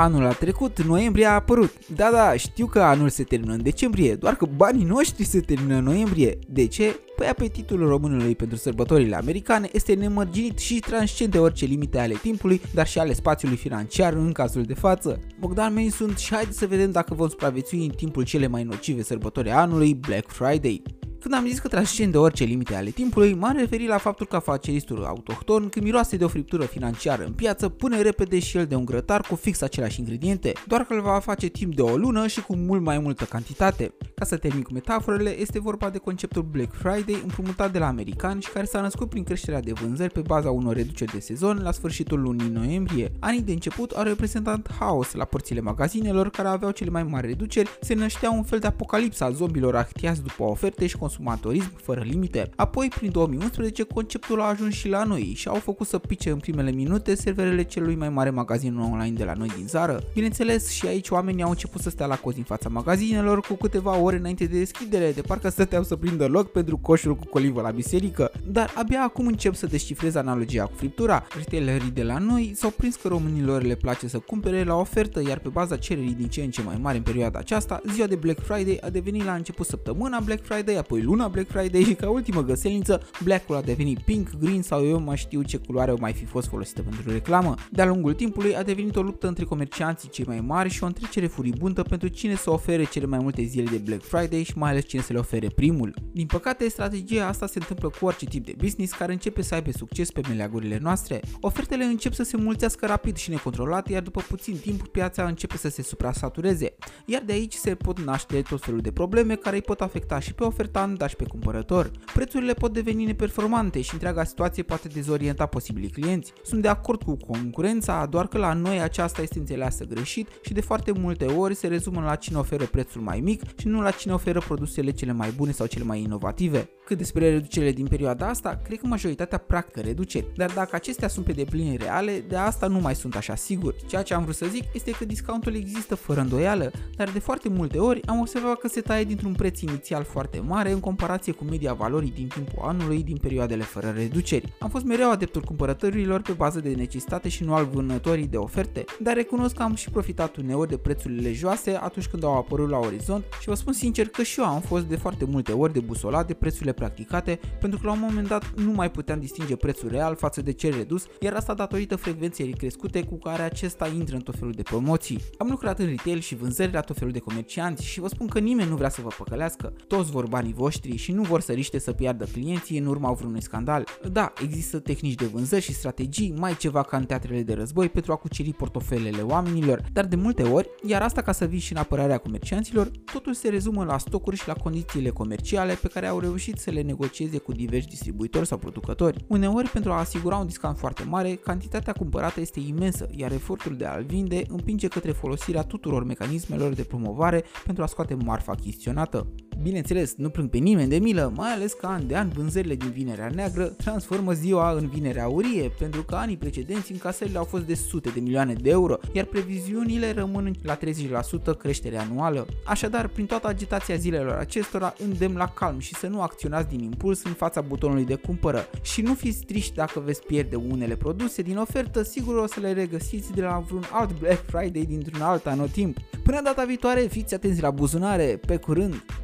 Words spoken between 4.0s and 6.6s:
doar că banii noștri se termină în noiembrie.